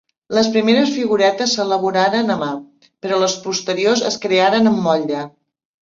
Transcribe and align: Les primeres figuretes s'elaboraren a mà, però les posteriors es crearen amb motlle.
Les 0.35 0.47
primeres 0.53 0.93
figuretes 0.93 1.53
s'elaboraren 1.57 2.35
a 2.35 2.39
mà, 2.41 2.49
però 3.07 3.19
les 3.25 3.39
posteriors 3.45 4.03
es 4.13 4.19
crearen 4.25 4.71
amb 4.73 4.85
motlle. 4.89 5.21